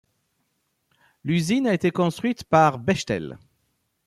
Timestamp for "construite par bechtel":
1.91-3.37